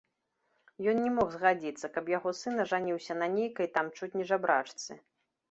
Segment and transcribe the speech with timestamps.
[0.93, 4.91] Ён не мог згадзіцца, каб яго сын ажаніўся на нейкай там чуць не жабрачцы.